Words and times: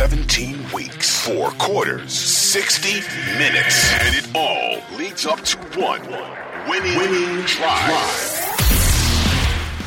17 0.00 0.72
weeks, 0.72 1.26
four 1.26 1.50
quarters, 1.58 2.10
60 2.14 3.00
minutes, 3.36 3.92
and 3.92 4.16
it 4.16 4.30
all 4.34 4.96
leads 4.96 5.26
up 5.26 5.38
to 5.42 5.58
one 5.78 6.00
winning, 6.66 6.96
winning 6.96 7.42
drive. 7.44 8.40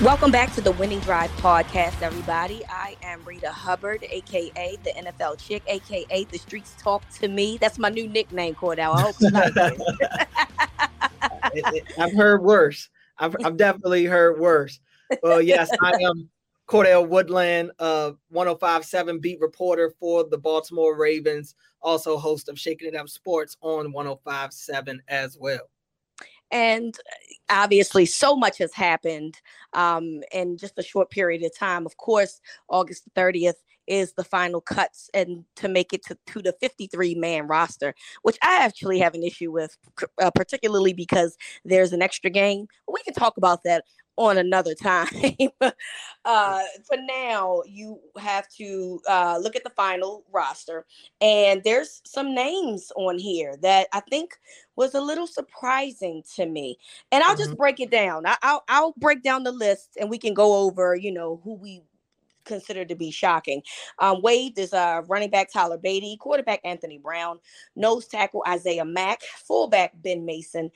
Welcome 0.04 0.30
back 0.30 0.54
to 0.54 0.62
the 0.62 0.72
Winning 0.74 1.00
Drive 1.00 1.32
podcast, 1.38 2.04
everybody. 2.04 2.62
I 2.70 2.96
am 3.02 3.24
Rita 3.26 3.50
Hubbard, 3.50 4.06
aka 4.08 4.76
the 4.84 4.92
NFL 4.92 5.40
chick, 5.44 5.64
aka 5.66 6.26
the 6.26 6.38
streets 6.38 6.76
talk 6.78 7.02
to 7.14 7.28
me. 7.28 7.58
That's 7.58 7.80
my 7.80 7.90
new 7.90 8.08
nickname, 8.08 8.54
Cordell. 8.54 8.94
I 8.94 9.02
hope 9.02 9.16
you 9.20 9.30
like 9.32 9.54
it. 9.56 10.28
It- 11.56 11.74
it- 11.88 12.00
I've 12.00 12.14
heard 12.14 12.44
worse. 12.44 12.88
I've, 13.18 13.36
I've 13.44 13.58
definitely 13.58 14.06
heard 14.06 14.40
worse. 14.40 14.80
Well, 15.24 15.42
yes, 15.42 15.72
I 15.82 15.94
am 16.04 16.30
Cordell 16.68 17.08
Woodland, 17.08 17.72
uh, 17.80 18.12
1057 18.30 19.20
beat 19.20 19.40
reporter 19.42 19.94
for 20.00 20.24
the 20.24 20.38
Baltimore 20.38 20.98
Ravens, 20.98 21.56
also 21.82 22.18
host 22.18 22.50
of 22.50 22.58
Shaking 22.58 22.90
It 22.90 22.96
Up 22.96 23.10
Sports 23.10 23.58
on 23.62 23.92
1057 23.92 25.02
as 25.08 25.38
well. 25.38 25.70
and 26.54 26.96
obviously 27.50 28.06
so 28.06 28.36
much 28.36 28.60
has 28.60 28.74
happened 28.74 29.36
um, 29.74 30.22
in 30.32 30.56
just 30.56 30.78
a 30.78 30.84
short 30.84 31.10
period 31.10 31.44
of 31.44 31.58
time 31.58 31.86
of 31.86 31.98
course 31.98 32.40
august 32.70 33.04
30th 33.16 33.56
is 33.88 34.14
the 34.14 34.24
final 34.24 34.62
cuts 34.62 35.10
and 35.14 35.44
to 35.56 35.68
make 35.68 35.92
it 35.92 36.06
to, 36.06 36.18
to 36.28 36.42
the 36.42 36.54
53 36.62 37.16
man 37.16 37.48
roster 37.48 37.94
which 38.22 38.38
i 38.42 38.64
actually 38.64 39.00
have 39.00 39.16
an 39.16 39.24
issue 39.24 39.52
with 39.52 39.76
uh, 40.22 40.32
particularly 40.32 40.94
because 40.94 41.36
there's 41.66 41.92
an 41.92 42.02
extra 42.02 42.30
game 42.30 42.68
we 42.88 43.02
can 43.04 43.14
talk 43.14 43.36
about 43.36 43.64
that 43.64 43.84
on 44.16 44.38
another 44.38 44.76
time 44.76 45.08
uh, 46.26 46.62
for 46.88 46.98
now 47.08 47.62
you 47.66 48.00
have 48.18 48.48
to 48.48 49.02
uh, 49.10 49.40
look 49.42 49.56
at 49.56 49.64
the 49.64 49.70
final 49.72 50.24
roster 50.32 50.86
and 51.20 51.64
there's 51.64 52.02
some 52.06 52.36
names 52.36 52.92
on 52.96 53.18
here 53.18 53.56
that 53.62 53.88
i 53.92 54.00
think 54.00 54.38
was 54.76 54.96
a 54.96 55.02
little 55.02 55.28
surprising 55.28 56.24
to 56.36 56.46
me. 56.46 56.78
And 57.12 57.24
I'll 57.24 57.36
just 57.36 57.56
break 57.58 57.80
it 57.80 57.92
down. 57.92 58.26
I, 58.26 58.38
I'll 58.42 58.64
I'll 58.68 58.94
break 58.98 59.24
down 59.24 59.44
the 59.44 59.52
list, 59.52 59.98
and 60.00 60.10
we 60.10 60.18
can 60.18 60.34
go 60.34 60.56
over, 60.66 60.96
you 60.96 61.12
know, 61.12 61.40
who 61.44 61.56
we 61.56 61.84
consider 62.46 62.84
to 62.84 62.96
be 62.96 63.10
shocking. 63.10 63.62
Um, 64.00 64.22
Wade 64.22 64.58
is 64.60 64.74
uh, 64.74 65.02
running 65.08 65.30
back 65.30 65.52
Tyler 65.52 65.78
Badie, 65.78 66.20
quarterback 66.20 66.60
Anthony 66.66 66.98
Brown, 66.98 67.40
nose 67.76 68.08
tackle 68.08 68.44
Isaiah 68.48 68.86
Mack, 68.86 69.22
fullback 69.22 69.94
Ben 69.96 70.26
Mason, 70.26 70.70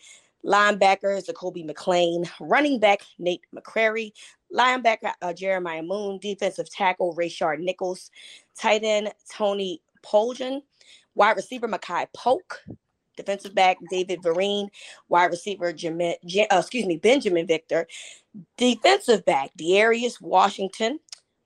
linebacker 0.45 1.25
Jacoby 1.25 1.63
McLean, 1.63 2.25
running 2.39 2.79
back 2.79 3.01
Nate 3.19 3.41
McCrary, 3.55 4.11
linebacker 4.53 5.13
uh, 5.21 5.33
Jeremiah 5.33 5.83
Moon, 5.83 6.19
defensive 6.19 6.69
tackle 6.69 7.15
Rayshad 7.15 7.59
Nichols, 7.59 8.11
tight 8.57 8.83
end 8.83 9.11
Tony 9.31 9.81
Poljan, 10.05 10.61
wide 11.15 11.35
receiver 11.35 11.67
Makai 11.67 12.07
Polk, 12.13 12.63
defensive 13.15 13.53
back 13.53 13.77
David 13.89 14.21
Vereen, 14.21 14.69
wide 15.09 15.31
receiver 15.31 15.69
uh, 15.69 16.13
excuse 16.51 16.85
me 16.85 16.99
Binjimen 16.99 17.47
Victor, 17.47 17.87
defensive 18.57 19.25
back 19.25 19.51
Ardarius 19.59 20.21
Washington, 20.21 20.99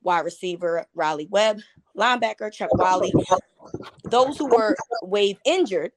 wide 0.03 0.25
receiver 0.25 0.85
Raleigh 0.93 1.27
Webb, 1.31 1.61
linebacker 1.97 2.51
Chuck 2.51 2.73
Wiley. 2.73 3.13
Those 4.05 4.37
who 4.37 4.47
were 4.47 4.75
wave 5.03 5.37
injured 5.45 5.91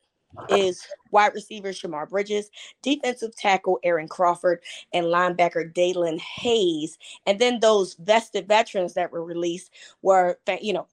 is 0.49 0.87
wide 1.11 1.35
receiver 1.35 1.71
Shemar 1.71 2.09
Bridges, 2.09 2.51
defensive 2.83 3.35
tackle 3.37 3.79
Aaron 3.83 4.09
Crawford, 4.09 4.61
and 4.93 5.07
linebacker 5.07 5.73
Daelin 5.73 6.19
Hayes. 6.21 6.99
And 7.27 7.39
then 7.39 7.61
those 7.61 7.95
vested 7.95 8.49
veterans 8.49 8.95
that 8.95 9.13
were 9.13 9.25
released 9.25 9.71
were, 10.03 10.39
you 10.61 10.73
know, 10.73 10.87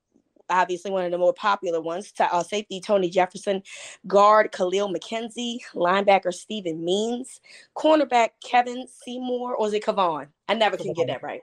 obviously 0.49 0.91
one 0.91 1.05
of 1.05 1.11
the 1.11 1.17
more 1.17 1.33
popular 1.33 1.79
ones. 1.81 2.11
Ta- 2.11 2.29
Uh, 2.31 2.43
safety 2.43 2.79
Tony 2.81 3.09
Jefferson, 3.09 3.63
guard 4.07 4.51
Kahlil 4.51 4.93
McKenzie, 4.93 5.59
linebacker 5.73 6.33
Steven 6.33 6.83
Means, 6.83 7.39
cornerback 7.75 8.31
Kevin 8.43 8.85
Seymour, 8.87 9.55
or 9.55 9.67
is 9.67 9.73
it 9.73 9.83
Kavon? 9.83 10.27
I 10.49 10.53
never 10.53 10.75
can 10.77 10.93
get 10.93 11.07
that 11.07 11.23
right. 11.23 11.41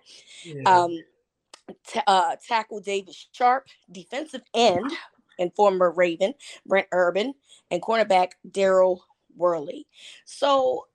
Um, 0.67 1.03
ta- 1.87 2.03
uh, 2.07 2.37
tackle 2.47 2.81
David 2.81 3.15
Sharpe, 3.33 3.67
defensive 3.91 4.43
end 4.55 4.91
and 5.39 5.55
former 5.55 5.91
Raven 5.91 6.35
Brent 6.67 6.87
Urban, 6.93 7.35
and 7.71 7.83
cornerback 7.83 8.33
Daryl 8.51 9.01
Worley. 9.37 9.87
So, 10.25 10.87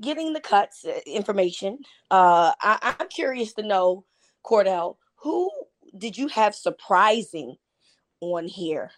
getting 0.00 0.32
the 0.32 0.40
cuts 0.40 0.84
uh, 0.84 1.00
information, 1.06 1.78
uh, 2.10 2.52
I- 2.60 2.96
I'm 3.00 3.08
curious 3.08 3.52
to 3.54 3.62
know, 3.62 4.04
Cordell, 4.44 4.96
who 5.16 5.50
did 5.96 6.16
you 6.16 6.28
have 6.28 6.54
surprising 6.54 7.56
on 8.20 8.46
here? 8.46 8.90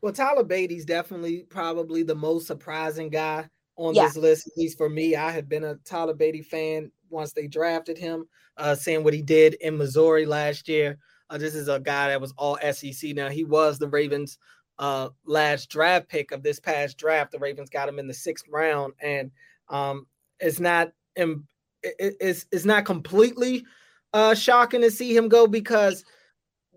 Well, 0.00 0.12
Tyler 0.12 0.44
Badie's 0.44 0.84
definitely 0.84 1.46
probably 1.48 2.02
the 2.02 2.14
most 2.14 2.46
surprising 2.46 3.08
guy 3.08 3.48
on 3.76 3.94
Yeah. 3.94 4.06
this 4.06 4.16
list, 4.16 4.46
at 4.46 4.56
least 4.56 4.76
for 4.76 4.88
me. 4.88 5.16
I 5.16 5.30
had 5.30 5.48
been 5.48 5.64
a 5.64 5.76
Tyler 5.76 6.14
Badie 6.14 6.44
fan 6.44 6.92
once 7.08 7.32
they 7.32 7.46
drafted 7.46 7.96
him, 7.96 8.28
uh, 8.56 8.74
seeing 8.74 9.02
what 9.02 9.14
he 9.14 9.22
did 9.22 9.54
in 9.54 9.78
Missouri 9.78 10.26
last 10.26 10.68
year. 10.68 10.98
Uh, 11.30 11.38
this 11.38 11.54
is 11.54 11.68
a 11.68 11.80
guy 11.80 12.08
that 12.08 12.20
was 12.20 12.34
all 12.36 12.58
SEC. 12.72 13.14
Now, 13.14 13.28
he 13.28 13.44
was 13.44 13.78
the 13.78 13.88
Ravens' 13.88 14.38
uh, 14.78 15.08
last 15.24 15.70
draft 15.70 16.08
pick 16.08 16.32
of 16.32 16.42
this 16.42 16.60
past 16.60 16.98
draft. 16.98 17.32
The 17.32 17.38
Ravens 17.38 17.70
got 17.70 17.88
him 17.88 17.98
in 17.98 18.06
the 18.06 18.14
sixth 18.14 18.46
round, 18.48 18.92
and 19.00 19.30
um, 19.68 20.06
it's 20.40 20.60
not 20.60 20.92
it- 21.16 22.16
it's, 22.20 22.46
it's 22.50 22.64
not 22.64 22.84
completely 22.84 23.64
uh, 24.12 24.34
shocking 24.34 24.80
to 24.80 24.90
see 24.90 25.16
him 25.16 25.28
go 25.28 25.46
because 25.46 26.04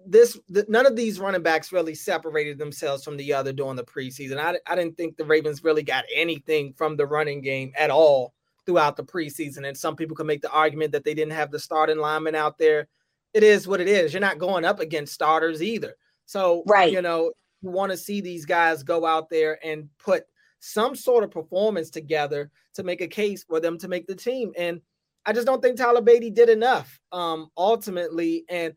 this 0.06 0.40
the, 0.50 0.66
none 0.70 0.86
of 0.86 0.96
these 0.96 1.20
running 1.20 1.44
backs 1.44 1.72
really 1.72 1.94
separated 1.94 2.58
themselves 2.58 3.04
from 3.04 3.18
the 3.18 3.34
other 3.34 3.52
during 3.52 3.76
the 3.76 3.84
preseason. 3.84 4.38
I, 4.38 4.58
I 4.66 4.76
didn't 4.76 4.96
think 4.96 5.18
the 5.18 5.26
Ravens 5.26 5.64
really 5.64 5.84
got 5.84 6.06
anything 6.14 6.74
from 6.74 6.96
the 6.96 7.06
running 7.06 7.42
game 7.42 7.74
at 7.78 7.90
all 7.90 8.34
throughout 8.66 8.96
the 8.96 9.04
preseason. 9.04 9.68
And 9.68 9.78
some 9.78 9.96
people 9.96 10.16
can 10.16 10.28
make 10.28 10.42
the 10.42 10.52
argument 10.52 10.92
that 10.94 11.04
they 11.04 11.14
didn't 11.14 11.34
have 11.34 11.52
the 11.52 11.60
starting 11.60 11.98
lineman 11.98 12.36
out 12.36 12.58
there. 12.58 12.88
It 13.34 13.44
is 13.44 13.68
what 13.68 13.82
it 13.82 13.88
is. 13.88 14.14
You're 14.14 14.22
not 14.22 14.40
going 14.40 14.66
up 14.66 14.80
against 14.80 15.14
starters 15.14 15.62
either. 15.62 15.96
So, 16.26 16.64
Right. 16.66 16.92
you 16.92 17.02
know, 17.02 17.32
you 17.62 17.70
want 17.70 17.92
to 17.92 17.98
see 17.98 18.22
these 18.22 18.46
guys 18.46 18.84
go 18.84 19.06
out 19.06 19.30
there 19.30 19.60
and 19.66 19.90
put 20.00 20.24
some 20.60 20.96
sort 20.96 21.24
of 21.24 21.32
performance 21.32 21.90
together 21.90 22.52
to 22.74 22.84
make 22.84 23.02
a 23.02 23.08
case 23.08 23.44
for 23.44 23.60
them 23.60 23.78
to 23.80 23.88
make 23.88 24.08
the 24.08 24.16
team. 24.16 24.52
And 24.58 24.82
I 25.26 25.34
just 25.34 25.46
don't 25.46 25.62
think 25.62 25.78
Tyler 25.78 26.02
Badie 26.02 26.34
did 26.34 26.50
enough 26.50 27.00
um, 27.12 27.50
ultimately. 27.58 28.46
And 28.50 28.74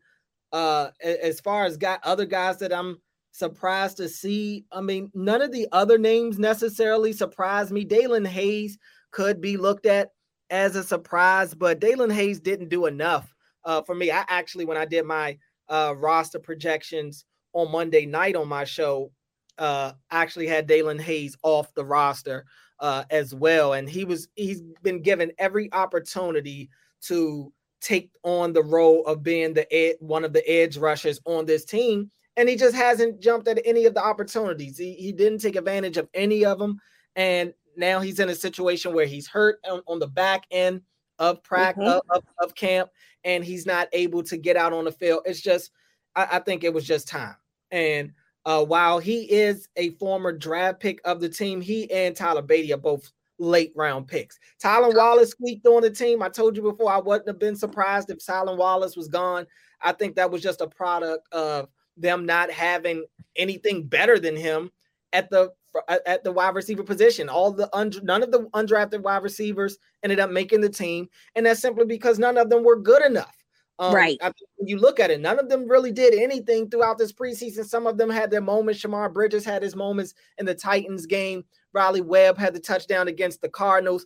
uh, 0.51 0.89
as 1.01 1.39
far 1.39 1.65
as 1.65 1.77
got 1.77 2.03
other 2.03 2.25
guys 2.25 2.57
that 2.59 2.73
I'm 2.73 3.01
surprised 3.31 3.97
to 3.97 4.09
see, 4.09 4.65
I 4.71 4.81
mean, 4.81 5.09
none 5.13 5.41
of 5.41 5.51
the 5.51 5.67
other 5.71 5.97
names 5.97 6.37
necessarily 6.37 7.13
surprised 7.13 7.71
me. 7.71 7.85
Daelin 7.85 8.27
Hayes 8.27 8.77
could 9.11 9.41
be 9.41 9.57
looked 9.57 9.85
at 9.85 10.09
as 10.49 10.75
a 10.75 10.83
surprise, 10.83 11.53
but 11.53 11.79
Daelin 11.79 12.11
Hayes 12.11 12.39
didn't 12.39 12.69
do 12.69 12.85
enough 12.85 13.33
uh, 13.63 13.81
for 13.81 13.95
me. 13.95 14.11
I 14.11 14.25
actually, 14.27 14.65
when 14.65 14.77
I 14.77 14.85
did 14.85 15.05
my 15.05 15.37
uh, 15.69 15.95
roster 15.97 16.39
projections 16.39 17.25
on 17.53 17.71
Monday 17.71 18.05
night 18.05 18.35
on 18.35 18.47
my 18.47 18.63
show, 18.63 19.11
uh, 19.57 19.93
actually 20.09 20.47
had 20.47 20.67
Daelin 20.67 20.99
Hayes 20.99 21.37
off 21.43 21.73
the 21.73 21.85
roster 21.85 22.45
uh, 22.79 23.03
as 23.09 23.33
well, 23.33 23.73
and 23.73 23.89
he 23.89 24.05
was 24.05 24.27
he's 24.35 24.61
been 24.81 25.01
given 25.01 25.31
every 25.37 25.71
opportunity 25.73 26.69
to 27.01 27.53
take 27.79 28.11
on 28.23 28.53
the 28.53 28.63
role 28.63 29.05
of 29.05 29.23
being 29.23 29.53
the 29.53 29.71
ed, 29.73 29.95
one 29.99 30.23
of 30.23 30.33
the 30.33 30.47
edge 30.49 30.77
rushers 30.77 31.19
on 31.25 31.45
this 31.45 31.65
team, 31.65 32.09
and 32.37 32.49
he 32.49 32.55
just 32.55 32.75
hasn't 32.75 33.21
jumped 33.21 33.47
at 33.47 33.61
any 33.65 33.85
of 33.85 33.93
the 33.93 34.03
opportunities. 34.03 34.77
He 34.77 34.93
he 34.93 35.11
didn't 35.11 35.39
take 35.39 35.55
advantage 35.55 35.97
of 35.97 36.09
any 36.13 36.43
of 36.43 36.57
them, 36.57 36.79
and 37.15 37.53
now 37.77 37.99
he's 37.99 38.19
in 38.19 38.29
a 38.29 38.35
situation 38.35 38.93
where 38.93 39.05
he's 39.05 39.27
hurt 39.27 39.59
on, 39.69 39.81
on 39.87 39.99
the 39.99 40.07
back 40.07 40.45
end 40.51 40.81
of 41.21 41.41
practice 41.43 41.85
mm-hmm. 41.85 42.11
of, 42.11 42.23
of, 42.39 42.55
camp, 42.55 42.89
and 43.23 43.45
he's 43.45 43.65
not 43.65 43.87
able 43.93 44.23
to 44.23 44.35
get 44.35 44.57
out 44.57 44.73
on 44.73 44.85
the 44.85 44.91
field. 44.91 45.21
It's 45.25 45.39
just 45.39 45.71
I, 46.15 46.27
I 46.33 46.39
think 46.39 46.63
it 46.63 46.73
was 46.73 46.85
just 46.85 47.07
time, 47.07 47.35
and 47.69 48.11
uh, 48.45 48.65
while 48.65 48.99
he 48.99 49.31
is 49.31 49.69
a 49.77 49.91
former 49.91 50.33
draft 50.33 50.79
pick 50.79 50.99
of 51.05 51.21
the 51.21 51.29
team, 51.29 51.61
he 51.61 51.89
and 51.91 52.15
Tyler 52.15 52.41
Badie 52.41 52.73
are 52.73 52.77
both 52.77 53.09
late 53.37 53.71
round 53.75 54.07
picks. 54.07 54.39
Tylan 54.63 54.95
Wallace 54.95 55.29
squeaked 55.29 55.65
on 55.67 55.83
the 55.83 55.91
team. 55.91 56.23
I 56.23 56.29
told 56.29 56.57
you 56.57 56.63
before 56.63 56.91
I 56.91 56.99
wouldn't 56.99 57.27
have 57.27 57.39
been 57.39 57.55
surprised 57.55 58.09
if 58.09 58.17
Tylan 58.17 58.57
Wallace 58.57 58.95
was 58.95 59.07
gone. 59.07 59.45
I 59.81 59.93
think 59.93 60.15
that 60.15 60.31
was 60.31 60.41
just 60.41 60.61
a 60.61 60.67
product 60.67 61.27
of 61.31 61.69
them 61.97 62.25
not 62.25 62.51
having 62.51 63.05
anything 63.35 63.83
better 63.83 64.19
than 64.19 64.35
him 64.35 64.71
at 65.13 65.29
the 65.29 65.51
at 65.87 66.23
the 66.23 66.31
wide 66.31 66.55
receiver 66.55 66.83
position. 66.83 67.29
All 67.29 67.51
the 67.51 67.69
none 68.03 68.23
of 68.23 68.31
the 68.31 68.45
undrafted 68.53 69.01
wide 69.01 69.23
receivers 69.23 69.77
ended 70.03 70.19
up 70.19 70.31
making 70.31 70.61
the 70.61 70.69
team, 70.69 71.07
and 71.35 71.45
that's 71.45 71.61
simply 71.61 71.85
because 71.85 72.19
none 72.19 72.37
of 72.37 72.49
them 72.49 72.63
were 72.63 72.79
good 72.79 73.03
enough. 73.03 73.35
Um, 73.79 73.95
right. 73.95 74.17
I 74.21 74.31
when 74.57 74.67
you 74.67 74.77
look 74.77 74.99
at 74.99 75.09
it, 75.09 75.21
none 75.21 75.39
of 75.39 75.49
them 75.49 75.67
really 75.67 75.91
did 75.91 76.13
anything 76.13 76.69
throughout 76.69 76.97
this 76.97 77.11
preseason. 77.11 77.65
Some 77.65 77.87
of 77.87 77.97
them 77.97 78.09
had 78.09 78.29
their 78.29 78.41
moments. 78.41 78.81
Shemar 78.81 79.11
Bridges 79.11 79.43
had 79.43 79.63
his 79.63 79.75
moments 79.75 80.13
in 80.37 80.45
the 80.45 80.53
Titans 80.53 81.07
game. 81.07 81.43
Raleigh 81.73 82.01
Webb 82.01 82.37
had 82.37 82.53
the 82.53 82.59
touchdown 82.59 83.07
against 83.07 83.41
the 83.41 83.49
Cardinals. 83.49 84.05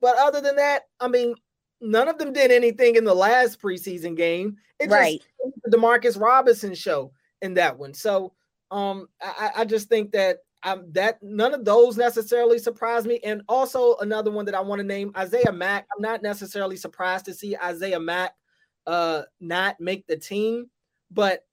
But 0.00 0.16
other 0.18 0.40
than 0.40 0.56
that, 0.56 0.82
I 1.00 1.08
mean, 1.08 1.34
none 1.80 2.08
of 2.08 2.18
them 2.18 2.32
did 2.32 2.52
anything 2.52 2.94
in 2.94 3.04
the 3.04 3.14
last 3.14 3.60
preseason 3.60 4.16
game. 4.16 4.58
It 4.78 4.90
right. 4.90 5.20
the 5.64 5.76
Demarcus 5.76 6.20
Robinson 6.20 6.74
show 6.74 7.12
in 7.42 7.54
that 7.54 7.78
one. 7.78 7.94
So 7.94 8.32
um, 8.70 9.08
I, 9.20 9.50
I 9.58 9.64
just 9.64 9.88
think 9.88 10.12
that 10.12 10.38
um, 10.64 10.90
that 10.92 11.22
none 11.22 11.54
of 11.54 11.64
those 11.64 11.96
necessarily 11.96 12.58
surprised 12.58 13.06
me. 13.06 13.20
And 13.24 13.42
also 13.48 13.96
another 13.96 14.30
one 14.30 14.46
that 14.46 14.54
I 14.54 14.60
want 14.60 14.80
to 14.80 14.86
name, 14.86 15.12
Isaiah 15.16 15.52
Mack. 15.52 15.86
I'm 15.94 16.02
not 16.02 16.22
necessarily 16.22 16.76
surprised 16.76 17.26
to 17.26 17.34
see 17.34 17.56
Isaiah 17.56 18.00
Mack 18.00 18.34
uh 18.86 19.22
not 19.40 19.80
make 19.80 20.06
the 20.06 20.16
team, 20.16 20.68
but 21.10 21.46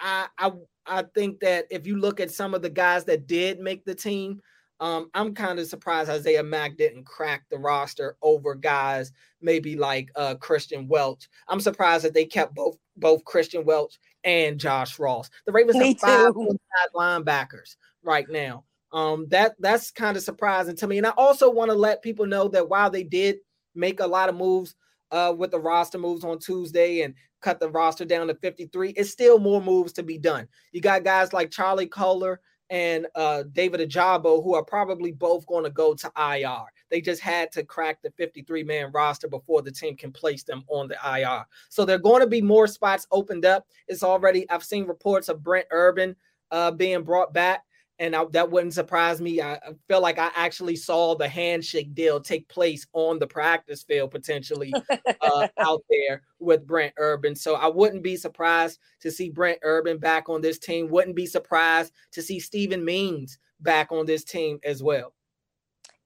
I 0.00 0.26
I 0.38 0.52
I 0.86 1.02
think 1.14 1.40
that 1.40 1.66
if 1.70 1.86
you 1.86 1.98
look 1.98 2.20
at 2.20 2.30
some 2.30 2.54
of 2.54 2.62
the 2.62 2.70
guys 2.70 3.04
that 3.04 3.26
did 3.26 3.58
make 3.60 3.84
the 3.84 3.94
team, 3.94 4.40
um, 4.78 5.10
I'm 5.14 5.34
kind 5.34 5.58
of 5.58 5.66
surprised 5.66 6.10
Isaiah 6.10 6.42
Mack 6.42 6.76
didn't 6.76 7.04
crack 7.04 7.44
the 7.50 7.58
roster 7.58 8.16
over 8.22 8.54
guys 8.54 9.12
maybe 9.40 9.76
like 9.76 10.10
uh, 10.16 10.34
Kristian 10.36 10.86
Welch. 10.86 11.28
I'm 11.48 11.60
surprised 11.60 12.04
that 12.04 12.14
they 12.14 12.24
kept 12.24 12.54
both 12.54 12.76
both 12.96 13.24
Kristian 13.24 13.64
Welch 13.64 13.98
and 14.26 14.58
Josh 14.58 14.98
Ross. 14.98 15.30
The 15.46 15.52
Ravens 15.52 15.76
Me 15.78 15.88
have 15.88 16.00
five 16.00 16.32
inside 16.36 16.90
linebackers 16.94 17.76
right 18.02 18.28
now. 18.28 18.64
Um, 18.92 19.26
that 19.30 19.54
that's 19.58 19.90
kind 19.90 20.16
of 20.16 20.22
surprising 20.22 20.76
to 20.76 20.86
me. 20.86 20.98
And 20.98 21.06
I 21.06 21.10
also 21.16 21.50
want 21.50 21.70
to 21.70 21.76
let 21.76 22.02
people 22.02 22.26
know 22.26 22.48
that 22.48 22.68
while 22.68 22.90
they 22.90 23.04
did 23.04 23.38
make 23.74 24.00
a 24.00 24.06
lot 24.06 24.28
of 24.28 24.34
moves 24.34 24.74
uh, 25.12 25.32
with 25.36 25.52
the 25.52 25.60
roster 25.60 25.98
moves 25.98 26.24
on 26.24 26.38
Tuesday 26.38 27.02
and 27.02 27.14
cut 27.40 27.60
the 27.60 27.70
roster 27.70 28.04
down 28.04 28.26
to 28.26 28.34
53. 28.34 28.90
It's 28.90 29.10
still 29.10 29.38
more 29.38 29.62
moves 29.62 29.92
to 29.94 30.02
be 30.02 30.18
done. 30.18 30.48
You 30.72 30.80
got 30.80 31.04
guys 31.04 31.32
like 31.32 31.50
Charlie 31.50 31.86
Kolar 31.86 32.40
and 32.70 33.06
uh, 33.14 33.44
David 33.52 33.80
Ojabo, 33.80 34.42
who 34.42 34.54
are 34.54 34.64
probably 34.64 35.12
both 35.12 35.46
going 35.46 35.64
to 35.64 35.70
go 35.70 35.94
to 35.94 36.12
IR. 36.16 36.64
They 36.90 37.00
just 37.00 37.20
had 37.20 37.52
to 37.52 37.64
crack 37.64 38.02
the 38.02 38.10
53 38.12 38.62
man 38.64 38.90
roster 38.92 39.28
before 39.28 39.62
the 39.62 39.70
team 39.70 39.96
can 39.96 40.12
place 40.12 40.42
them 40.42 40.64
on 40.68 40.88
the 40.88 40.96
IR. 41.04 41.44
So 41.68 41.84
there 41.84 41.96
are 41.96 42.00
going 42.00 42.20
to 42.20 42.26
be 42.26 42.42
more 42.42 42.66
spots 42.66 43.06
opened 43.10 43.44
up. 43.44 43.66
It's 43.88 44.02
already, 44.02 44.48
I've 44.50 44.64
seen 44.64 44.86
reports 44.86 45.28
of 45.28 45.42
Brent 45.42 45.66
Urban 45.70 46.16
uh, 46.50 46.70
being 46.70 47.02
brought 47.02 47.32
back 47.32 47.64
and 47.98 48.14
I, 48.14 48.24
that 48.32 48.50
wouldn't 48.50 48.74
surprise 48.74 49.20
me. 49.20 49.40
I, 49.40 49.54
I 49.54 49.72
feel 49.88 50.00
like 50.00 50.18
I 50.18 50.30
actually 50.34 50.76
saw 50.76 51.14
the 51.14 51.28
handshake 51.28 51.94
deal 51.94 52.20
take 52.20 52.48
place 52.48 52.86
on 52.92 53.18
the 53.18 53.26
practice 53.26 53.82
field 53.82 54.10
potentially 54.10 54.72
uh, 55.20 55.48
out 55.58 55.82
there 55.88 56.22
with 56.38 56.66
Brent 56.66 56.94
Urban. 56.98 57.34
So 57.34 57.54
I 57.54 57.68
wouldn't 57.68 58.02
be 58.02 58.16
surprised 58.16 58.80
to 59.00 59.10
see 59.10 59.30
Brent 59.30 59.58
Urban 59.62 59.98
back 59.98 60.28
on 60.28 60.40
this 60.40 60.58
team. 60.58 60.88
Wouldn't 60.88 61.16
be 61.16 61.26
surprised 61.26 61.92
to 62.12 62.22
see 62.22 62.38
Steven 62.38 62.84
Means 62.84 63.38
back 63.60 63.90
on 63.90 64.06
this 64.06 64.24
team 64.24 64.58
as 64.64 64.82
well. 64.82 65.14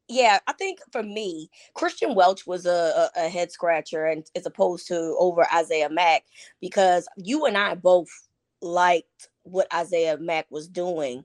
Yeah, 0.09 0.41
I 0.49 0.53
think 0.55 0.81
for 0.91 1.05
me, 1.05 1.51
Kristian 1.77 2.17
Welch 2.17 2.45
was 2.45 2.67
a, 2.67 3.11
a, 3.17 3.27
a 3.27 3.29
head 3.29 3.53
scratcher, 3.53 4.07
and 4.07 4.27
as 4.35 4.45
opposed 4.45 4.89
to 4.89 5.17
over 5.21 5.47
Isaiah 5.55 5.89
Mack, 5.89 6.25
because 6.61 7.07
you 7.17 7.47
and 7.47 7.57
I 7.57 7.77
both 7.77 8.09
liked 8.61 9.29
what 9.51 9.73
Isaiah 9.75 10.19
Mack 10.19 10.47
was 10.51 10.69
doing, 10.69 11.25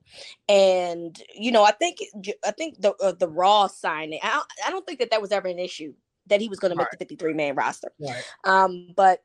and 0.50 1.18
you 1.34 1.52
know, 1.52 1.64
I 1.64 1.72
think 1.72 2.00
I 2.46 2.52
think 2.52 2.82
the 2.82 2.94
uh, 2.96 3.14
the 3.14 3.30
Raw 3.30 3.68
signing, 3.68 4.20
I 4.24 4.32
don't, 4.32 4.48
I 4.68 4.70
don't 4.72 4.86
think 4.86 5.00
that 5.00 5.12
that 5.12 5.22
was 5.22 5.32
ever 5.32 5.48
an 5.48 5.60
issue 5.60 5.94
that 6.28 6.42
he 6.42 6.50
was 6.50 6.60
going 6.60 6.72
to 6.72 6.76
make 6.76 6.86
right. 6.86 6.92
the 6.92 7.06
53 7.06 7.34
man 7.34 7.56
roster. 7.56 7.92
Right. 8.00 8.24
Um, 8.44 8.90
but 8.96 9.22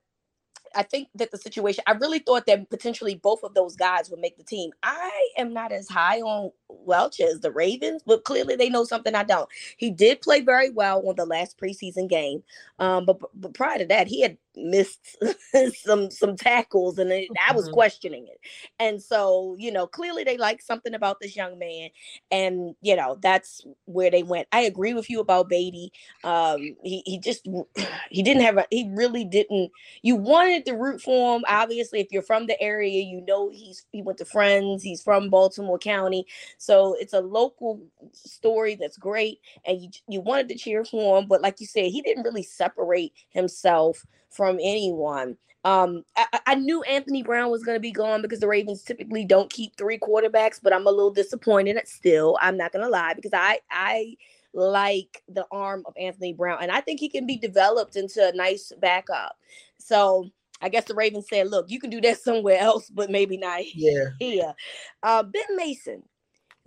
I 0.75 0.83
think 0.83 1.09
that 1.17 1.31
the 1.31 1.39
situation, 1.39 1.83
I 1.87 1.93
really 1.93 2.21
thought 2.21 2.47
that 2.47 2.71
potentially 2.71 3.15
both 3.17 3.43
of 3.43 3.55
those 3.55 3.77
guys 3.77 4.11
would 4.11 4.21
make 4.21 4.37
the 4.37 4.45
team. 4.45 4.71
I 4.83 5.31
am 5.37 5.53
not 5.53 5.73
as 5.73 5.89
high 5.89 6.21
on 6.21 6.53
Welch 6.69 7.21
as 7.21 7.41
the 7.41 7.51
Ravens, 7.51 8.03
but 8.07 8.25
clearly 8.25 8.57
they 8.57 8.69
know 8.69 8.85
something 8.85 9.15
I 9.15 9.25
don't. 9.25 9.49
He 9.77 9.91
did 9.91 10.21
play 10.21 10.41
very 10.41 10.71
well 10.71 11.07
on 11.09 11.17
the 11.17 11.27
last 11.27 11.59
preseason 11.59 12.09
game, 12.09 12.43
um, 12.79 13.05
but, 13.05 13.19
but 13.35 13.55
prior 13.55 13.79
to 13.79 13.87
that, 13.87 14.07
he 14.07 14.21
had 14.21 14.37
missed 14.63 15.17
some 15.75 16.11
some 16.11 16.37
tackles, 16.37 16.99
and 16.99 17.11
it, 17.11 17.29
I 17.49 17.53
was 17.55 17.67
mm-hmm. 17.67 17.75
questioning 17.75 18.27
it. 18.29 18.41
And 18.79 19.03
so, 19.03 19.57
you 19.59 19.73
know, 19.73 19.87
clearly 19.87 20.25
they 20.25 20.37
like 20.37 20.63
something 20.63 20.95
about 20.95 21.19
this 21.21 21.37
young 21.37 21.59
man, 21.59 21.91
and 22.31 22.75
you 22.81 22.97
know 22.97 23.19
that's 23.21 23.65
where 23.87 24.11
they 24.11 24.23
went. 24.23 24.49
I 24.53 24.61
agree 24.61 24.95
with 24.95 25.11
you 25.11 25.21
about 25.21 25.51
Badie. 25.51 25.91
Um, 26.25 26.59
he 26.83 27.03
he 27.07 27.19
just 27.19 27.47
he 28.11 28.23
didn't 28.23 28.43
have 28.43 28.59
a 28.59 28.67
he 28.71 28.91
really 28.93 29.25
didn't. 29.25 29.71
You 30.03 30.17
wanted 30.17 30.67
to 30.67 30.73
root 30.75 31.01
for 31.01 31.37
him, 31.37 31.45
obviously. 31.49 32.01
If 32.01 32.09
you're 32.11 32.23
from 32.23 32.47
the 32.47 32.61
area, 32.61 33.03
you 33.03 33.25
know 33.27 33.51
he's 33.51 33.87
he 33.93 34.03
went 34.03 34.19
to 34.19 34.25
Friends. 34.25 34.83
He's 34.83 35.03
from 35.03 35.31
Baltimore 35.31 35.79
County, 35.79 36.27
so 36.59 36.97
it's 36.99 37.13
a 37.13 37.21
local 37.21 37.81
story 38.13 38.75
that's 38.75 38.97
great, 38.97 39.41
and 39.65 39.81
you 39.83 39.91
you 40.09 40.21
wanted 40.21 40.49
to 40.49 40.57
cheer 40.57 40.85
for 40.85 41.19
him. 41.19 41.27
But 41.27 41.43
like 41.43 41.61
you 41.61 41.67
said, 41.67 41.87
he 41.87 42.03
didn't 42.03 42.25
really 42.25 42.43
separate 42.43 43.13
himself 43.31 44.05
from 44.31 44.57
anyone. 44.57 45.37
Um, 45.65 46.05
I, 46.17 46.41
I 46.47 46.55
knew 46.55 46.83
Anthony 46.85 47.23
Brown 47.23 47.51
was 47.51 47.63
going 47.63 47.77
to 47.77 47.81
be 47.81 47.93
gone 47.93 48.23
because 48.23 48.41
the 48.41 48.49
Ravens 48.49 48.83
typically 48.83 49.25
don't 49.25 49.53
keep 49.53 49.77
three 49.77 49.99
quarterbacks, 49.99 50.59
but 50.63 50.73
I'm 50.73 50.87
a 50.87 50.91
little 50.91 51.11
disappointed. 51.11 51.79
Still, 51.87 52.39
I'm 52.41 52.57
not 52.57 52.73
going 52.73 52.85
to 52.85 52.91
lie 52.91 53.15
because 53.15 53.35
I 53.35 53.61
I 53.71 54.17
like 54.55 55.23
the 55.29 55.47
arm 55.51 55.83
of 55.87 55.95
Anthony 55.99 56.33
Brown, 56.33 56.59
and 56.63 56.73
I 56.73 56.81
think 56.81 56.99
he 56.99 57.09
can 57.09 57.27
be 57.27 57.37
developed 57.37 57.97
into 57.97 58.27
a 58.27 58.33
nice 58.35 58.73
backup. 58.81 59.37
So 59.79 60.31
I 60.63 60.71
guess 60.71 60.85
the 60.85 60.95
Ravens 60.95 61.27
said, 61.29 61.49
"Look, 61.49 61.71
you 61.71 61.79
can 61.79 61.91
do 61.91 62.01
that 62.03 62.19
somewhere 62.23 62.59
else, 62.59 62.89
but 62.89 63.11
maybe 63.11 63.37
not 63.37 63.61
yeah. 63.75 64.07
here." 64.19 64.55
Uh, 65.03 65.23
ben 65.23 65.57
Mason, 65.57 66.03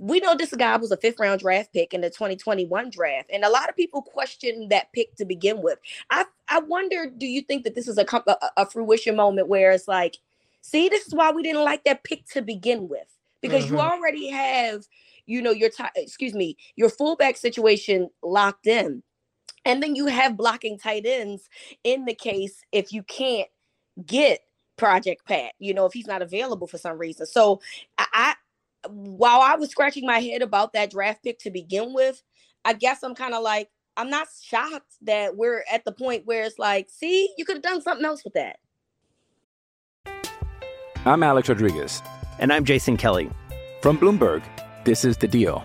we 0.03 0.19
know 0.19 0.35
this 0.35 0.53
guy 0.53 0.75
was 0.75 0.91
a 0.91 0.97
fifth 0.97 1.17
round 1.17 1.39
draft 1.39 1.71
pick 1.71 1.93
in 1.93 2.01
the 2.01 2.09
2021 2.09 2.89
draft, 2.89 3.29
and 3.31 3.45
a 3.45 3.49
lot 3.49 3.69
of 3.69 3.75
people 3.77 4.01
question 4.01 4.67
that 4.67 4.91
pick 4.91 5.15
to 5.15 5.23
begin 5.23 5.61
with. 5.61 5.79
I 6.09 6.25
I 6.49 6.59
wonder, 6.59 7.09
do 7.09 7.25
you 7.25 7.41
think 7.41 7.63
that 7.63 7.73
this 7.73 7.87
is 7.87 7.97
a 7.97 8.05
a, 8.27 8.35
a 8.57 8.69
fruition 8.69 9.15
moment 9.15 9.47
where 9.47 9.71
it's 9.71 9.87
like, 9.87 10.17
see, 10.59 10.89
this 10.89 11.07
is 11.07 11.15
why 11.15 11.31
we 11.31 11.41
didn't 11.41 11.63
like 11.63 11.85
that 11.85 12.03
pick 12.03 12.25
to 12.31 12.41
begin 12.41 12.89
with 12.89 13.07
because 13.39 13.63
mm-hmm. 13.63 13.75
you 13.75 13.79
already 13.79 14.29
have, 14.29 14.85
you 15.25 15.41
know, 15.41 15.51
your 15.51 15.69
t- 15.69 15.85
excuse 15.95 16.33
me, 16.33 16.57
your 16.75 16.89
fullback 16.89 17.37
situation 17.37 18.09
locked 18.21 18.67
in, 18.67 19.03
and 19.63 19.81
then 19.81 19.95
you 19.95 20.07
have 20.07 20.35
blocking 20.35 20.77
tight 20.77 21.05
ends 21.05 21.47
in 21.85 22.03
the 22.03 22.13
case 22.13 22.61
if 22.73 22.91
you 22.91 23.03
can't 23.03 23.47
get 24.05 24.41
Project 24.75 25.25
Pat, 25.25 25.53
you 25.59 25.73
know, 25.73 25.85
if 25.85 25.93
he's 25.93 26.07
not 26.07 26.21
available 26.21 26.67
for 26.67 26.77
some 26.77 26.97
reason. 26.97 27.25
So 27.25 27.61
I, 27.97 28.35
while 28.89 29.41
I 29.41 29.55
was 29.55 29.69
scratching 29.69 30.05
my 30.05 30.19
head 30.19 30.41
about 30.41 30.73
that 30.73 30.91
draft 30.91 31.23
pick 31.23 31.39
to 31.39 31.51
begin 31.51 31.93
with, 31.93 32.21
I 32.65 32.73
guess 32.73 33.03
I'm 33.03 33.15
kind 33.15 33.33
of 33.33 33.43
like, 33.43 33.69
I'm 33.95 34.09
not 34.09 34.27
shocked 34.41 34.93
that 35.03 35.37
we're 35.37 35.63
at 35.71 35.85
the 35.85 35.91
point 35.91 36.25
where 36.25 36.43
it's 36.43 36.57
like, 36.57 36.89
see, 36.89 37.33
you 37.37 37.45
could 37.45 37.57
have 37.57 37.63
done 37.63 37.81
something 37.81 38.05
else 38.05 38.23
with 38.23 38.33
that. 38.33 38.57
I'm 41.05 41.21
Alex 41.21 41.49
Rodriguez. 41.49 42.01
And 42.39 42.51
I'm 42.51 42.65
Jason 42.65 42.97
Kelly. 42.97 43.29
From 43.81 43.97
Bloomberg, 43.97 44.41
this 44.85 45.05
is 45.05 45.17
The 45.17 45.27
Deal. 45.27 45.63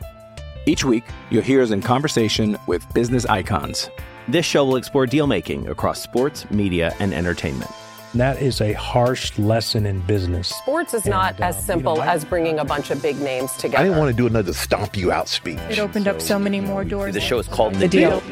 Each 0.66 0.84
week, 0.84 1.04
you'll 1.30 1.42
hear 1.42 1.62
us 1.62 1.70
in 1.70 1.80
conversation 1.80 2.58
with 2.66 2.92
business 2.92 3.24
icons. 3.24 3.88
This 4.26 4.44
show 4.44 4.64
will 4.64 4.76
explore 4.76 5.06
deal 5.06 5.26
making 5.26 5.68
across 5.68 6.02
sports, 6.02 6.50
media, 6.50 6.94
and 6.98 7.14
entertainment. 7.14 7.70
That 8.14 8.40
is 8.40 8.60
a 8.62 8.72
harsh 8.72 9.38
lesson 9.38 9.84
in 9.84 10.00
business. 10.00 10.48
Sports 10.48 10.94
is 10.94 11.04
not 11.04 11.38
as 11.40 11.56
um, 11.56 11.62
simple 11.62 11.92
you 11.94 11.98
know, 12.00 12.04
I- 12.04 12.14
as 12.14 12.24
bringing 12.24 12.58
a 12.58 12.64
bunch 12.64 12.90
of 12.90 13.02
big 13.02 13.20
names 13.20 13.52
together. 13.52 13.78
I 13.78 13.82
didn't 13.84 13.98
want 13.98 14.10
to 14.10 14.16
do 14.16 14.26
another 14.26 14.52
stomp 14.54 14.96
you 14.96 15.12
out 15.12 15.28
speech. 15.28 15.58
It 15.68 15.78
opened 15.78 16.08
up 16.08 16.20
so 16.20 16.38
many 16.38 16.60
more 16.60 16.84
doors. 16.84 17.14
The 17.14 17.20
show 17.20 17.38
is 17.38 17.46
called 17.48 17.74
The, 17.74 17.80
The 17.80 17.88
Deal. 17.88 18.22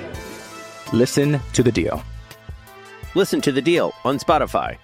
Listen 0.92 1.40
to 1.52 1.62
The 1.62 1.72
Deal. 1.72 2.02
Listen 3.14 3.40
to 3.42 3.52
The 3.52 3.62
Deal 3.62 3.92
on 4.04 4.18
Spotify. 4.18 4.78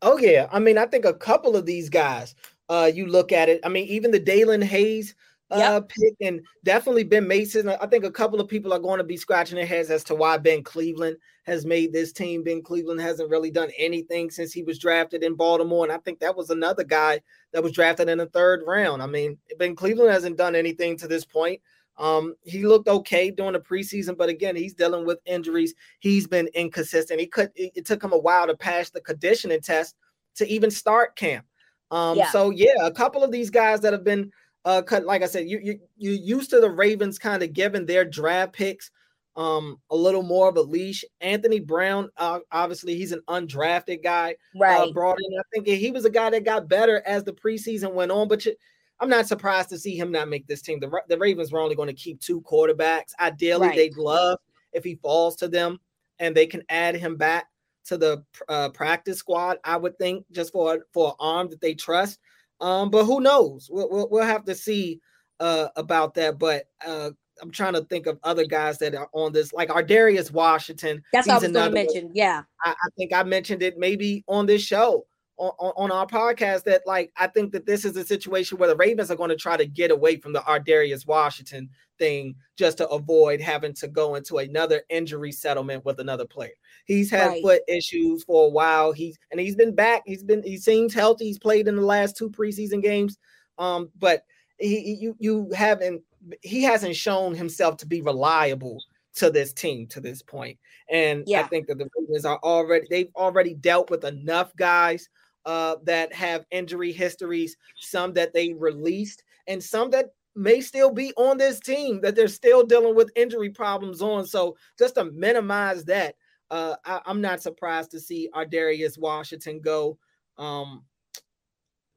Oh 0.00 0.16
yeah, 0.18 0.48
I 0.52 0.60
mean, 0.60 0.78
I 0.78 0.86
think 0.86 1.04
a 1.04 1.12
couple 1.14 1.56
of 1.56 1.66
these 1.66 1.88
guys. 1.90 2.34
Uh, 2.70 2.90
you 2.92 3.06
look 3.06 3.32
at 3.32 3.48
it. 3.48 3.60
I 3.64 3.68
mean, 3.68 3.86
even 3.86 4.10
the 4.12 4.20
Daelin 4.20 4.62
Hayes 4.62 5.14
uh 5.50 5.80
pick, 5.80 6.14
and 6.20 6.40
definitely 6.64 7.04
Ben 7.04 7.26
Mason. 7.26 7.68
I 7.68 7.86
think 7.86 8.04
a 8.04 8.10
couple 8.10 8.40
of 8.40 8.48
people 8.48 8.72
are 8.72 8.78
going 8.78 8.98
to 8.98 9.04
be 9.04 9.16
scratching 9.16 9.56
their 9.56 9.66
heads 9.66 9.90
as 9.90 10.04
to 10.04 10.14
why 10.14 10.36
Ben 10.38 10.62
Cleveland 10.62 11.16
has 11.44 11.64
made 11.64 11.92
this 11.92 12.12
team. 12.12 12.42
Ben 12.44 12.62
Cleveland 12.62 13.00
hasn't 13.00 13.30
really 13.30 13.50
done 13.50 13.70
anything 13.78 14.30
since 14.30 14.52
he 14.52 14.62
was 14.62 14.78
drafted 14.78 15.22
in 15.24 15.34
Baltimore, 15.34 15.84
and 15.84 15.92
I 15.92 15.98
think 15.98 16.20
that 16.20 16.36
was 16.36 16.50
another 16.50 16.84
guy 16.84 17.20
that 17.52 17.62
was 17.62 17.72
drafted 17.72 18.08
in 18.08 18.18
the 18.18 18.26
third 18.26 18.62
round. 18.66 19.02
I 19.02 19.06
mean, 19.06 19.38
Ben 19.58 19.74
Cleveland 19.74 20.10
hasn't 20.12 20.36
done 20.36 20.54
anything 20.54 20.96
to 20.98 21.08
this 21.08 21.24
point. 21.24 21.60
Um, 21.96 22.34
he 22.44 22.64
looked 22.64 22.86
okay 22.88 23.30
during 23.30 23.54
the 23.54 23.60
preseason, 23.60 24.16
but 24.16 24.28
again, 24.28 24.54
he's 24.54 24.74
dealing 24.74 25.04
with 25.04 25.18
injuries. 25.26 25.74
He's 25.98 26.28
been 26.28 26.48
inconsistent. 26.54 27.18
He 27.18 27.26
could 27.26 27.50
it, 27.56 27.72
it 27.74 27.86
took 27.86 28.02
him 28.02 28.12
a 28.12 28.18
while 28.18 28.46
to 28.46 28.56
pass 28.56 28.90
the 28.90 29.00
conditioning 29.00 29.60
test 29.60 29.96
to 30.36 30.46
even 30.46 30.70
start 30.70 31.16
camp. 31.16 31.44
Um, 31.90 32.16
Yeah. 32.18 32.30
so 32.30 32.50
yeah, 32.50 32.86
a 32.86 32.92
couple 32.92 33.24
of 33.24 33.32
these 33.32 33.50
guys 33.50 33.80
that 33.80 33.92
have 33.92 34.04
been 34.04 34.30
uh 34.68 34.82
like 35.04 35.22
I 35.22 35.26
said, 35.26 35.48
you 35.48 35.58
you 35.62 35.80
you 35.96 36.10
used 36.12 36.50
to 36.50 36.60
the 36.60 36.70
Ravens 36.70 37.18
kind 37.18 37.42
of 37.42 37.52
giving 37.54 37.86
their 37.86 38.04
draft 38.04 38.52
picks 38.52 38.90
um 39.36 39.80
a 39.90 39.96
little 39.96 40.22
more 40.22 40.48
of 40.48 40.56
a 40.56 40.60
leash. 40.62 41.04
Anthony 41.20 41.60
Brown, 41.60 42.10
uh, 42.18 42.40
obviously, 42.52 42.94
he's 42.96 43.12
an 43.12 43.22
undrafted 43.28 44.02
guy 44.02 44.30
uh, 44.54 44.58
Right. 44.60 44.92
brought 44.92 45.18
in. 45.18 45.38
I 45.38 45.42
think 45.52 45.66
he 45.66 45.90
was 45.90 46.04
a 46.04 46.10
guy 46.10 46.28
that 46.30 46.44
got 46.44 46.68
better 46.68 47.02
as 47.06 47.24
the 47.24 47.32
preseason 47.32 47.94
went 47.94 48.10
on, 48.10 48.28
but 48.28 48.44
you, 48.44 48.54
I'm 49.00 49.08
not 49.08 49.26
surprised 49.28 49.68
to 49.70 49.78
see 49.78 49.96
him 49.96 50.10
not 50.10 50.28
make 50.28 50.46
this 50.48 50.60
team. 50.60 50.80
The, 50.80 50.90
the 51.08 51.16
Ravens 51.18 51.52
were 51.52 51.60
only 51.60 51.76
going 51.76 51.88
to 51.88 51.94
keep 51.94 52.20
two 52.20 52.40
quarterbacks. 52.42 53.12
Ideally, 53.20 53.68
Right. 53.68 53.76
they'd 53.76 53.96
love 53.96 54.38
if 54.72 54.82
he 54.84 54.96
falls 54.96 55.36
to 55.36 55.48
them 55.48 55.78
and 56.18 56.34
they 56.34 56.46
can 56.46 56.62
add 56.68 56.96
him 56.96 57.16
back 57.16 57.46
to 57.84 57.96
the 57.96 58.24
uh, 58.48 58.70
practice 58.70 59.18
squad. 59.18 59.58
I 59.64 59.76
would 59.76 59.96
think 59.98 60.26
just 60.32 60.52
for 60.52 60.84
for 60.92 61.10
an 61.10 61.14
arm 61.20 61.48
that 61.50 61.60
they 61.60 61.74
trust. 61.74 62.18
Um, 62.60 62.90
but 62.90 63.04
who 63.04 63.20
knows? 63.20 63.68
We'll, 63.70 63.88
we'll, 63.90 64.08
we'll 64.10 64.24
have 64.24 64.44
to 64.46 64.54
see 64.54 65.00
uh, 65.40 65.68
about 65.76 66.14
that. 66.14 66.38
But 66.38 66.64
uh, 66.84 67.10
I'm 67.40 67.50
trying 67.50 67.74
to 67.74 67.82
think 67.84 68.06
of 68.06 68.18
other 68.24 68.44
guys 68.44 68.78
that 68.78 68.94
are 68.94 69.08
on 69.12 69.32
this, 69.32 69.52
like 69.52 69.68
Ardarius 69.68 70.30
Washington. 70.32 71.02
That's 71.12 71.26
what 71.26 71.34
I 71.34 71.36
was 71.36 71.42
going 71.44 71.54
to 71.54 71.60
one. 71.60 71.74
mention. 71.74 72.10
Yeah. 72.14 72.42
I, 72.64 72.70
I 72.70 72.88
think 72.96 73.12
I 73.12 73.22
mentioned 73.22 73.62
it 73.62 73.78
maybe 73.78 74.24
on 74.26 74.46
this 74.46 74.62
show 74.62 75.06
on, 75.38 75.72
on, 75.76 75.92
our 75.92 76.06
podcast 76.06 76.64
that 76.64 76.82
like 76.86 77.12
I 77.16 77.28
think 77.28 77.52
that 77.52 77.64
this 77.64 77.84
is 77.84 77.96
a 77.96 78.04
situation 78.04 78.58
where 78.58 78.68
the 78.68 78.76
Ravens 78.76 79.10
are 79.10 79.16
going 79.16 79.30
to 79.30 79.36
try 79.36 79.56
to 79.56 79.66
get 79.66 79.90
away 79.90 80.16
from 80.16 80.32
the 80.32 80.40
Ardarius 80.40 81.06
Washington 81.06 81.70
thing 81.98 82.34
just 82.56 82.78
to 82.78 82.88
avoid 82.88 83.40
having 83.40 83.72
to 83.74 83.88
go 83.88 84.16
into 84.16 84.38
another 84.38 84.82
injury 84.88 85.32
settlement 85.32 85.84
with 85.84 86.00
another 86.00 86.24
player. 86.26 86.52
He's 86.86 87.10
had 87.10 87.28
Right. 87.28 87.42
foot 87.42 87.62
issues 87.68 88.24
for 88.24 88.46
a 88.46 88.50
while. 88.50 88.92
He's 88.92 89.18
and 89.30 89.40
he's 89.40 89.56
been 89.56 89.74
back. 89.74 90.02
He's 90.06 90.24
been 90.24 90.42
he 90.42 90.56
seems 90.56 90.92
healthy. 90.92 91.26
He's 91.26 91.38
played 91.38 91.68
in 91.68 91.76
the 91.76 91.82
last 91.82 92.16
two 92.16 92.30
preseason 92.30 92.82
games. 92.82 93.16
Um, 93.58 93.90
but 93.98 94.24
he 94.58 94.80
he- 94.80 94.98
you 95.00 95.16
you 95.18 95.50
haven't 95.54 96.02
he 96.42 96.62
hasn't 96.62 96.96
shown 96.96 97.34
himself 97.34 97.76
to 97.78 97.86
be 97.86 98.02
reliable 98.02 98.82
to 99.14 99.30
this 99.30 99.52
team 99.52 99.86
to 99.88 100.00
this 100.00 100.22
point. 100.22 100.58
And 100.90 101.24
I 101.34 101.42
think 101.44 101.66
that 101.68 101.78
the 101.78 101.88
Ravens 101.96 102.24
are 102.24 102.38
already 102.42 102.86
they've 102.90 103.14
already 103.14 103.54
dealt 103.54 103.90
with 103.90 104.04
enough 104.04 104.54
guys 104.56 105.08
uh, 105.46 105.76
that 105.84 106.12
have 106.12 106.44
injury 106.50 106.92
histories, 106.92 107.56
some 107.80 108.12
that 108.12 108.32
they 108.32 108.52
released, 108.52 109.22
and 109.46 109.62
some 109.62 109.90
that 109.90 110.06
may 110.34 110.60
still 110.60 110.92
be 110.92 111.12
on 111.16 111.36
this 111.36 111.58
team 111.58 112.00
that 112.00 112.14
they're 112.14 112.28
still 112.28 112.64
dealing 112.64 112.94
with 112.94 113.10
injury 113.16 113.50
problems 113.50 114.00
on. 114.00 114.26
So 114.26 114.56
just 114.78 114.94
to 114.94 115.06
minimize 115.06 115.84
that, 115.86 116.14
uh, 116.50 116.76
I, 116.84 117.00
I'm 117.06 117.20
not 117.20 117.42
surprised 117.42 117.90
to 117.92 118.00
see 118.00 118.30
Ardarius 118.34 118.98
Washington 118.98 119.60
go. 119.60 119.98
Um, 120.36 120.84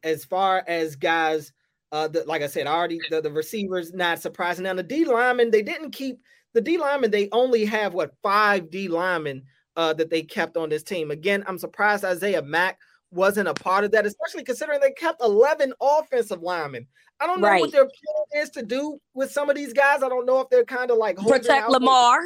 as 0.03 0.25
far 0.25 0.63
as 0.67 0.95
guys, 0.95 1.53
uh, 1.91 2.07
the, 2.07 2.23
like 2.25 2.41
I 2.41 2.47
said, 2.47 2.67
already 2.67 2.99
the, 3.09 3.21
the 3.21 3.31
receivers 3.31 3.93
not 3.93 4.21
surprising. 4.21 4.63
Now 4.63 4.73
the 4.73 4.83
D 4.83 5.05
linemen, 5.05 5.51
they 5.51 5.61
didn't 5.61 5.91
keep 5.91 6.19
the 6.53 6.61
D 6.61 6.77
linemen. 6.77 7.11
They 7.11 7.29
only 7.31 7.65
have 7.65 7.93
what 7.93 8.15
five 8.23 8.71
D 8.71 8.87
linemen 8.87 9.43
uh, 9.75 9.93
that 9.93 10.09
they 10.09 10.23
kept 10.23 10.57
on 10.57 10.69
this 10.69 10.83
team. 10.83 11.11
Again, 11.11 11.43
I'm 11.47 11.59
surprised 11.59 12.03
Isaiah 12.03 12.41
Mack 12.41 12.79
wasn't 13.11 13.47
a 13.47 13.53
part 13.53 13.83
of 13.83 13.91
that, 13.91 14.05
especially 14.05 14.43
considering 14.43 14.79
they 14.79 14.91
kept 14.91 15.21
11 15.21 15.73
offensive 15.81 16.41
linemen. 16.41 16.87
I 17.19 17.27
don't 17.27 17.41
know 17.41 17.49
Right. 17.49 17.61
what 17.61 17.71
their 17.71 17.85
plan 17.85 18.43
is 18.43 18.49
to 18.51 18.63
do 18.63 18.99
with 19.13 19.31
some 19.31 19.49
of 19.49 19.55
these 19.55 19.73
guys. 19.73 20.01
I 20.01 20.09
don't 20.09 20.25
know 20.25 20.39
if 20.39 20.49
they're 20.49 20.65
kind 20.65 20.89
of 20.89 20.97
like 20.97 21.17
Protect 21.17 21.69
Lamar. 21.69 22.21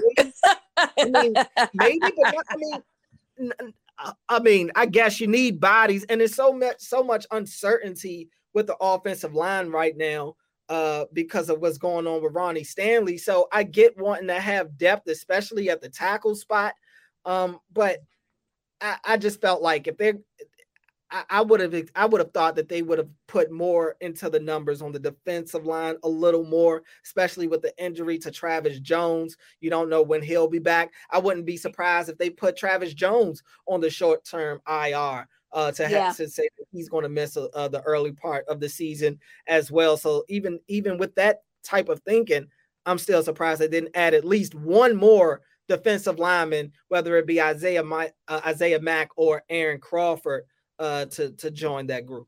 I 0.78 0.90
mean, 1.06 1.34
maybe, 1.74 2.00
but 2.00 2.34
not, 2.34 2.46
I 2.50 2.56
mean, 2.58 3.52
I- 3.98 4.14
I 4.28 4.40
mean, 4.40 4.72
I 4.76 4.86
guess 4.86 5.20
you 5.22 5.28
need 5.28 5.60
bodies, 5.62 6.06
and 6.10 6.20
there's 6.20 6.36
so 6.36 6.52
much, 6.52 6.80
so 6.80 7.02
much 7.04 7.26
uncertainty 7.32 8.30
with 8.54 8.68
the 8.68 8.76
offensive 8.82 9.34
line 9.34 9.70
right 9.70 9.96
now 9.96 10.36
uh, 10.68 11.06
because 11.14 11.50
of 11.50 11.62
what's 11.62 11.78
going 11.78 12.06
on 12.08 12.22
with 12.22 12.34
Ronnie 12.34 12.64
Stanley. 12.64 13.18
So 13.18 13.48
I 13.52 13.64
get 13.64 13.98
wanting 13.98 14.28
to 14.28 14.40
have 14.40 14.78
depth, 14.78 15.08
especially 15.08 15.70
at 15.70 15.82
the 15.82 15.90
tackle 15.90 16.36
spot. 16.36 16.74
Um, 17.24 17.60
but 17.72 18.00
I, 18.82 18.98
I 19.06 19.18
just 19.18 19.40
felt 19.42 19.62
like 19.62 19.88
if 19.88 19.98
they're 19.98 20.20
I, 21.12 21.24
I 21.30 21.42
would 21.42 21.60
have 21.60 21.90
I 21.96 22.06
would 22.06 22.20
have 22.20 22.32
thought 22.32 22.56
that 22.56 22.68
they 22.70 22.82
would 22.82 22.98
have 22.98 23.10
put 23.28 23.52
more 23.52 23.96
into 24.02 24.30
the 24.30 24.40
numbers 24.40 24.82
on 24.82 24.92
the 24.92 25.00
defensive 25.00 25.66
line 25.66 25.96
a 26.04 26.10
little 26.10 26.44
more, 26.44 26.84
especially 27.04 27.48
with 27.48 27.62
the 27.62 27.74
injury 27.84 28.18
to 28.20 28.32
Travis 28.32 28.80
Jones. 28.80 29.38
You 29.60 29.70
don't 29.70 29.90
know 29.90 30.02
when 30.02 30.22
he'll 30.22 30.48
be 30.48 30.60
back. 30.60 30.94
I 31.12 31.20
wouldn't 31.20 31.46
be 31.46 31.58
surprised 31.58 32.10
if 32.10 32.18
they 32.18 32.30
put 32.30 32.58
Travis 32.58 32.94
Jones 32.94 33.44
on 33.68 33.82
the 33.82 33.90
short 33.90 34.26
term 34.26 34.62
IR 34.68 35.28
uh, 35.52 35.72
to 35.74 35.84
Yeah. 35.84 36.08
have 36.08 36.18
to 36.18 36.28
say 36.30 36.50
that 36.58 36.66
he's 36.72 36.90
going 36.90 37.04
to 37.04 37.10
miss 37.10 37.38
uh, 37.38 37.46
uh, 37.54 37.68
the 37.68 37.82
early 37.82 38.12
part 38.12 38.46
of 38.48 38.60
the 38.60 38.70
season 38.70 39.20
as 39.48 39.72
well. 39.72 39.98
So 39.98 40.26
even 40.28 40.60
even 40.68 40.98
with 40.98 41.14
that 41.16 41.44
type 41.64 41.90
of 41.90 42.02
thinking, 42.02 42.48
I'm 42.86 42.98
still 42.98 43.24
surprised 43.24 43.62
they 43.62 43.68
didn't 43.68 43.96
add 43.96 44.14
at 44.14 44.26
least 44.26 44.56
one 44.56 44.96
more 44.96 45.42
defensive 45.68 46.20
lineman, 46.20 46.72
whether 46.90 47.16
it 47.18 47.26
be 47.26 47.42
Isaiah 47.42 47.84
Mi- 47.84 48.12
uh, 48.28 48.42
Isaiah 48.46 48.80
Mack 48.82 49.10
or 49.16 49.44
Aaron 49.50 49.80
Crawford, 49.80 50.44
uh, 50.80 51.06
to 51.06 51.32
to 51.32 51.52
join 51.52 51.88
that 51.88 52.06
group. 52.06 52.28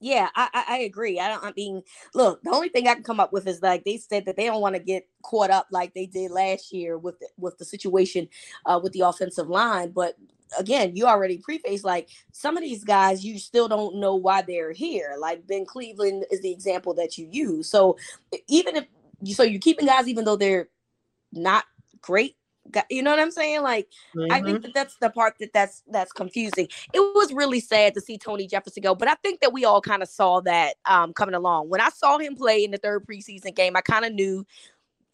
Yeah, 0.00 0.30
I, 0.34 0.64
I 0.68 0.78
agree. 0.78 1.20
I 1.20 1.28
don't. 1.28 1.44
I 1.44 1.52
mean, 1.56 1.80
look, 2.12 2.42
the 2.42 2.50
only 2.50 2.68
thing 2.68 2.88
I 2.88 2.94
can 2.94 3.04
come 3.04 3.20
up 3.20 3.32
with 3.32 3.46
is 3.46 3.62
like 3.62 3.84
they 3.84 3.98
said 3.98 4.24
that 4.24 4.36
they 4.36 4.46
don't 4.46 4.60
want 4.60 4.74
to 4.74 4.82
get 4.82 5.08
caught 5.22 5.50
up 5.50 5.68
like 5.70 5.94
they 5.94 6.06
did 6.06 6.32
last 6.32 6.72
year 6.72 6.98
with 6.98 7.20
the, 7.20 7.28
with 7.38 7.56
the 7.58 7.64
situation 7.64 8.28
uh, 8.66 8.80
with 8.82 8.92
the 8.94 9.02
offensive 9.02 9.48
line. 9.48 9.92
But 9.92 10.16
again, 10.58 10.96
you 10.96 11.06
already 11.06 11.38
preface 11.38 11.84
like 11.84 12.08
some 12.32 12.56
of 12.56 12.64
these 12.64 12.82
guys, 12.82 13.24
you 13.24 13.38
still 13.38 13.68
don't 13.68 14.00
know 14.00 14.16
why 14.16 14.42
they're 14.42 14.72
here. 14.72 15.14
Like 15.20 15.46
Ben 15.46 15.64
Cleveland 15.64 16.26
is 16.32 16.40
the 16.40 16.50
example 16.50 16.94
that 16.94 17.16
you 17.16 17.28
use. 17.30 17.68
So 17.68 17.96
even 18.48 18.74
if 18.74 18.86
you, 19.22 19.34
so 19.34 19.44
you're 19.44 19.60
keeping 19.60 19.86
guys 19.86 20.08
even 20.08 20.24
though 20.24 20.36
they're 20.36 20.68
not 21.32 21.64
great. 22.00 22.34
You 22.88 23.02
know 23.02 23.10
what 23.10 23.20
I'm 23.20 23.30
saying? 23.30 23.62
Like 23.62 23.88
I 24.30 24.40
Mm-hmm. 24.40 24.44
think 24.46 24.62
that 24.62 24.74
that's 24.74 24.96
the 24.96 25.10
part 25.10 25.34
that 25.40 25.52
that's 25.52 25.82
that's 25.88 26.12
confusing. 26.12 26.68
It 26.92 27.00
was 27.00 27.32
really 27.32 27.60
sad 27.60 27.94
to 27.94 28.00
see 28.00 28.18
Tony 28.18 28.46
Jefferson 28.46 28.82
go, 28.82 28.94
but 28.94 29.08
I 29.08 29.14
think 29.16 29.40
that 29.40 29.52
we 29.52 29.64
all 29.64 29.80
kind 29.80 30.02
of 30.02 30.08
saw 30.08 30.40
that 30.42 30.74
um, 30.86 31.12
coming 31.12 31.34
along. 31.34 31.68
When 31.68 31.80
I 31.80 31.90
saw 31.90 32.18
him 32.18 32.34
play 32.36 32.64
in 32.64 32.70
the 32.70 32.78
third 32.78 33.06
preseason 33.06 33.54
game, 33.54 33.76
I 33.76 33.80
kind 33.80 34.04
of 34.04 34.12
knew 34.12 34.46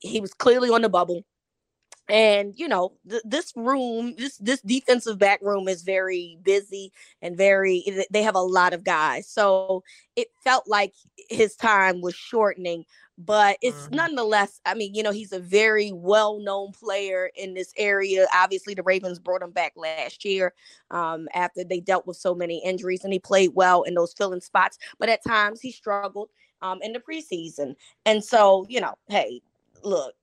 he 0.01 0.21
was 0.21 0.33
clearly 0.35 0.71
on 0.71 0.83
the 0.83 0.89
bubble. 0.89 1.25
And 2.09 2.55
you 2.57 2.69
know, 2.69 2.93
th- 3.09 3.23
this 3.25 3.53
room, 3.57 4.15
this 4.17 4.37
this 4.39 4.63
defensive 4.63 5.19
back 5.19 5.41
room 5.43 5.69
is 5.69 5.83
very 5.83 6.39
busy 6.43 6.93
and 7.21 7.37
very. 7.37 7.85
They 8.11 8.23
have 8.23 8.35
a 8.37 8.41
lot 8.41 8.73
of 8.73 8.83
guys, 8.85 9.29
so 9.29 9.83
it 10.17 10.29
felt 10.43 10.67
like 10.67 10.95
his 11.29 11.55
time 11.55 12.01
was 12.01 12.15
shortening. 12.15 12.85
But 13.21 13.59
it's 13.63 13.89
Mhm. 13.89 13.93
nonetheless. 13.93 14.61
I 14.65 14.75
mean, 14.75 14.95
you 14.95 15.03
know, 15.03 15.11
he's 15.11 15.33
a 15.33 15.41
very 15.41 15.93
well-known 15.93 16.73
player 16.73 17.31
in 17.35 17.55
this 17.55 17.73
area. 17.77 18.29
Obviously, 18.33 18.75
the 18.75 18.85
Ravens 18.85 19.19
brought 19.19 19.43
him 19.43 19.51
back 19.51 19.73
last 19.77 20.25
year 20.25 20.55
um, 20.91 21.29
after 21.35 21.65
they 21.65 21.81
dealt 21.81 22.07
with 22.07 22.17
so 22.17 22.35
many 22.35 22.65
injuries, 22.65 23.05
and 23.05 23.13
he 23.13 23.19
played 23.19 23.51
well 23.55 23.83
in 23.83 23.95
those 23.95 24.15
filling 24.15 24.41
spots. 24.41 24.79
But 25.01 25.09
at 25.09 25.25
times, 25.25 25.61
he 25.61 25.73
struggled 25.73 26.31
um, 26.63 26.81
in 26.83 26.93
the 26.93 27.01
preseason. 27.01 27.75
And 28.07 28.25
so, 28.25 28.67
you 28.69 28.81
know, 28.81 28.95
hey, 29.09 29.43
look, 29.83 30.15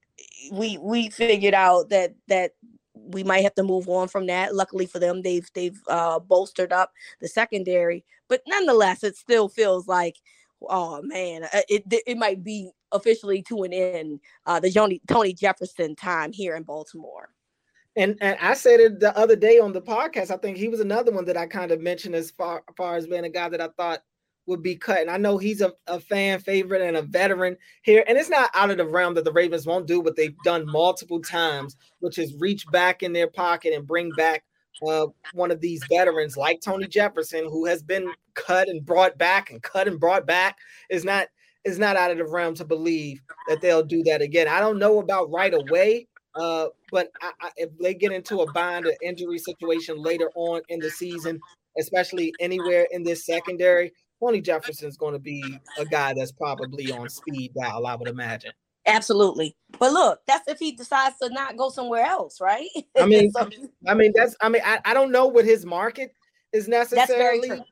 we 0.51 0.77
we 0.77 1.09
figured 1.09 1.53
out 1.53 1.89
that 1.89 2.15
that 2.27 2.53
we 2.93 3.23
might 3.23 3.43
have 3.43 3.55
to 3.55 3.63
move 3.63 3.87
on 3.89 4.07
from 4.07 4.27
that. 4.27 4.55
Luckily 4.55 4.85
for 4.85 4.99
them, 4.99 5.21
they've 5.21 5.47
they've 5.53 5.81
uh, 5.87 6.19
bolstered 6.19 6.71
up 6.71 6.93
the 7.19 7.27
secondary, 7.27 8.05
but 8.27 8.41
nonetheless, 8.47 9.03
it 9.03 9.15
still 9.17 9.49
feels 9.49 9.87
like, 9.87 10.17
oh 10.61 11.01
man, 11.03 11.43
uh, 11.45 11.61
it 11.69 11.83
it 12.07 12.17
might 12.17 12.43
be 12.43 12.71
officially 12.95 13.41
to 13.43 13.63
an 13.63 13.73
end. 13.73 14.19
Uh, 14.45 14.59
the 14.59 14.71
Tony 14.71 15.01
Tony 15.07 15.33
Jefferson 15.33 15.95
time 15.95 16.31
here 16.31 16.55
in 16.55 16.63
Baltimore. 16.63 17.29
And 17.95 18.17
and 18.21 18.37
I 18.41 18.55
said 18.55 18.79
it 18.79 18.99
the 18.99 19.17
other 19.17 19.35
day 19.35 19.59
on 19.59 19.71
the 19.71 19.81
podcast. 19.81 20.31
I 20.31 20.37
think 20.37 20.57
he 20.57 20.67
was 20.67 20.79
another 20.79 21.11
one 21.11 21.25
that 21.25 21.37
I 21.37 21.45
kind 21.45 21.71
of 21.71 21.79
mentioned 21.79 22.15
as 22.15 22.31
far, 22.31 22.63
as 22.67 22.75
far 22.75 22.95
as 22.95 23.07
being 23.07 23.25
a 23.25 23.29
guy 23.29 23.49
that 23.49 23.61
I 23.61 23.69
thought 23.77 24.01
would 24.47 24.61
be 24.61 24.75
cut. 24.75 24.99
And 24.99 25.09
I 25.09 25.17
know 25.17 25.37
he's 25.37 25.61
a, 25.61 25.73
a 25.87 25.99
fan 25.99 26.39
favorite 26.39 26.81
and 26.81 26.97
a 26.97 27.01
veteran 27.01 27.57
here. 27.83 28.03
And 28.07 28.17
it's 28.17 28.29
not 28.29 28.51
out 28.53 28.69
of 28.69 28.77
the 28.77 28.85
realm 28.85 29.13
that 29.15 29.23
the 29.23 29.31
Ravens 29.31 29.65
won't 29.65 29.87
do 29.87 29.99
what 29.99 30.15
they've 30.15 30.37
done 30.43 30.69
multiple 30.69 31.21
times, 31.21 31.75
which 31.99 32.17
is 32.17 32.35
reach 32.35 32.65
back 32.67 33.01
in 33.01 33.13
their 33.13 33.27
pocket 33.27 33.73
and 33.73 33.87
bring 33.87 34.11
back 34.11 34.43
uh, 34.85 35.07
one 35.33 35.51
of 35.51 35.61
these 35.61 35.81
veterans 35.89 36.37
like 36.37 36.61
Tony 36.61 36.87
Jefferson, 36.87 37.45
who 37.45 37.65
has 37.65 37.81
been 37.81 38.11
cut 38.33 38.67
and 38.67 38.85
brought 38.85 39.17
back 39.17 39.49
and 39.49 39.61
cut 39.63 39.87
and 39.87 39.99
brought 39.99 40.27
back, 40.27 40.57
is 40.89 41.05
not 41.05 41.27
is 41.65 41.79
not 41.79 41.97
out 41.97 42.11
of 42.11 42.17
the 42.17 42.25
realm 42.25 42.53
to 42.55 42.65
believe 42.65 43.21
that 43.47 43.59
they'll 43.61 43.83
do 43.83 44.03
that 44.03 44.21
again. 44.21 44.47
I 44.47 44.59
don't 44.59 44.79
know 44.79 44.99
about 44.99 45.31
right 45.31 45.53
away, 45.53 46.07
uh, 46.35 46.67
but 46.91 47.11
I, 47.21 47.31
I, 47.41 47.49
if 47.57 47.69
they 47.79 47.93
get 47.93 48.11
into 48.11 48.41
a 48.41 48.51
bind 48.51 48.85
or 48.85 48.93
injury 49.01 49.39
situation 49.39 50.01
later 50.01 50.29
on 50.35 50.61
in 50.69 50.79
the 50.79 50.91
season, 50.91 51.39
especially 51.77 52.33
anywhere 52.39 52.87
in 52.91 53.03
this 53.03 53.25
secondary, 53.25 53.91
Tony 54.21 54.41
Jefferson's 54.41 54.97
going 54.97 55.13
to 55.13 55.19
be 55.19 55.59
a 55.77 55.85
guy 55.85 56.13
that's 56.13 56.31
probably 56.31 56.91
on 56.91 57.09
speed 57.09 57.51
dial, 57.59 57.85
I 57.85 57.95
would 57.95 58.07
imagine. 58.07 58.51
Absolutely. 58.87 59.55
But 59.79 59.93
look, 59.93 60.19
that's 60.27 60.47
if 60.47 60.59
he 60.59 60.71
decides 60.71 61.17
to 61.21 61.29
not 61.29 61.57
go 61.57 61.69
somewhere 61.69 62.05
else, 62.05 62.39
right? 62.39 62.67
I 62.97 63.05
mean, 63.07 63.31
so, 63.31 63.49
I 63.87 63.95
mean, 63.95 64.13
that's 64.15 64.35
I 64.41 64.49
mean, 64.49 64.61
I, 64.63 64.79
I 64.85 64.93
don't 64.93 65.11
know 65.11 65.25
what 65.25 65.45
his 65.45 65.65
market 65.65 66.13
is 66.53 66.67
necessarily 66.67 67.63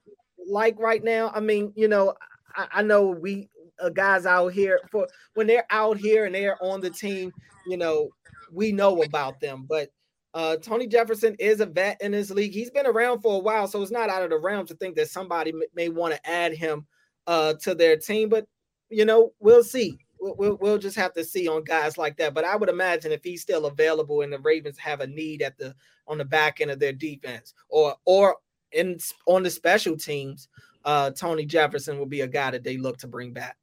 like 0.47 0.77
right 0.79 1.03
now. 1.03 1.31
I 1.33 1.39
mean, 1.39 1.71
you 1.75 1.87
know, 1.87 2.15
I, 2.55 2.67
I 2.73 2.81
know 2.81 3.07
we 3.07 3.49
uh, 3.79 3.89
guys 3.89 4.25
out 4.25 4.53
here 4.53 4.79
for 4.91 5.07
when 5.33 5.47
they're 5.47 5.65
out 5.69 5.97
here 5.97 6.25
and 6.25 6.35
they're 6.35 6.61
on 6.63 6.81
the 6.81 6.89
team, 6.89 7.31
you 7.67 7.77
know, 7.77 8.09
we 8.51 8.71
know 8.71 9.01
about 9.03 9.39
them, 9.39 9.65
but 9.67 9.89
uh, 10.33 10.57
Tony 10.57 10.87
Jefferson 10.87 11.35
is 11.37 11.59
a 11.59 11.65
vet 11.65 12.01
in 12.01 12.11
this 12.11 12.31
league. 12.31 12.53
He's 12.53 12.71
been 12.71 12.87
around 12.87 13.21
for 13.21 13.35
a 13.35 13.39
while, 13.39 13.67
so 13.67 13.81
it's 13.81 13.91
not 13.91 14.09
out 14.09 14.23
of 14.23 14.31
the 14.31 14.39
realm 14.39 14.65
to 14.67 14.75
think 14.75 14.95
that 14.95 15.09
somebody 15.09 15.51
m- 15.51 15.61
may 15.75 15.89
want 15.89 16.15
to 16.15 16.29
add 16.29 16.53
him 16.53 16.87
uh, 17.27 17.53
to 17.61 17.75
their 17.75 17.97
team. 17.97 18.29
But 18.29 18.47
you 18.89 19.05
know, 19.05 19.33
we'll 19.39 19.63
see. 19.63 19.97
We'll, 20.19 20.57
we'll, 20.61 20.77
just 20.77 20.95
have 20.95 21.13
to 21.15 21.23
see 21.23 21.49
on 21.49 21.65
guys 21.65 21.97
like 21.97 22.15
that. 22.17 22.33
But 22.33 22.45
I 22.45 22.55
would 22.55 22.69
imagine 22.69 23.11
if 23.11 23.23
he's 23.23 23.41
still 23.41 23.65
available 23.65 24.21
and 24.21 24.31
the 24.31 24.39
Ravens 24.39 24.77
have 24.77 25.01
a 25.01 25.07
need 25.07 25.41
at 25.41 25.57
the 25.57 25.75
on 26.07 26.17
the 26.17 26.25
back 26.25 26.61
end 26.61 26.71
of 26.71 26.79
their 26.79 26.93
defense, 26.93 27.53
or 27.69 27.95
or 28.05 28.37
in 28.71 28.97
on 29.27 29.43
the 29.43 29.51
special 29.51 29.97
teams, 29.97 30.47
uh, 30.85 31.11
Tony 31.11 31.45
Jefferson 31.45 31.99
will 31.99 32.07
be 32.07 32.21
a 32.21 32.27
guy 32.27 32.51
that 32.51 32.63
they 32.63 32.77
look 32.77 32.97
to 32.99 33.07
bring 33.07 33.33
back. 33.33 33.57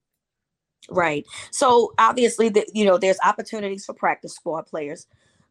Right. 0.88 1.26
So 1.50 1.92
obviously, 1.98 2.48
the, 2.48 2.66
you 2.72 2.84
know, 2.84 2.98
there's 2.98 3.18
opportunities 3.24 3.84
for 3.84 3.94
practice 3.94 4.34
squad 4.34 4.66
players. 4.66 5.06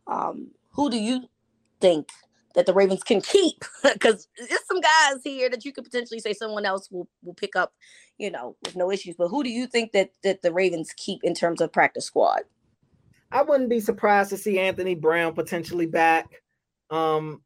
Um, 0.08 0.52
who 0.72 0.90
do 0.90 0.98
you 0.98 1.28
think 1.80 2.10
that 2.56 2.66
the 2.66 2.74
Ravens 2.74 3.04
can 3.04 3.22
keep? 3.22 3.64
Because 3.84 4.28
there's 4.38 4.66
some 4.66 4.82
guys 4.82 5.22
here 5.24 5.50
that 5.50 5.66
you 5.66 5.72
could 5.72 5.84
potentially 5.84 6.20
say 6.20 6.34
someone 6.34 6.66
else 6.66 6.90
will 6.92 7.08
will 7.24 7.34
pick 7.34 7.56
up, 7.56 7.74
you 8.18 8.30
know, 8.30 8.56
with 8.64 8.76
no 8.76 8.92
issues. 8.92 9.16
But 9.16 9.30
who 9.30 9.44
do 9.44 9.50
you 9.50 9.68
think 9.68 9.92
that 9.94 10.12
that 10.24 10.42
the 10.42 10.52
Ravens 10.52 10.94
keep 10.96 11.24
in 11.24 11.34
terms 11.34 11.62
of 11.62 11.72
practice 11.72 12.06
squad? 12.06 12.42
I 13.32 13.44
wouldn't 13.44 13.70
be 13.70 13.80
surprised 13.80 14.32
to 14.32 14.38
see 14.38 14.60
Anthony 14.60 14.96
Brown 14.96 15.34
potentially 15.34 15.86
back. 15.86 16.42
Um, 16.90 17.42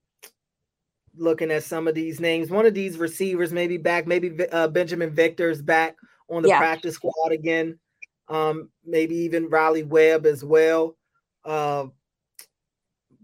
looking 1.15 1.51
at 1.51 1.63
some 1.63 1.87
of 1.87 1.95
these 1.95 2.19
names, 2.19 2.49
one 2.49 2.65
of 2.65 2.73
these 2.73 2.97
receivers 2.97 3.53
maybe 3.53 3.77
back, 3.77 4.07
maybe 4.07 4.29
uh, 4.51 4.67
Binjimen 4.69 5.11
Victor's 5.11 5.61
back 5.61 5.95
on 6.29 6.43
the 6.43 6.49
yeah. 6.49 6.59
practice 6.59 6.95
squad 6.95 7.31
again. 7.31 7.79
Um, 8.27 8.69
maybe 8.85 9.15
even 9.15 9.49
Raleigh 9.49 9.83
Webb 9.83 10.25
as 10.25 10.43
well. 10.43 10.97
Uh, 11.43 11.87